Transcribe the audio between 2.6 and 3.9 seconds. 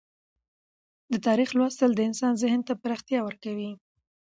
ته پراختیا ورکوي.